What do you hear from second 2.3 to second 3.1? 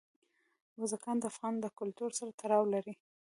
تړاو لري.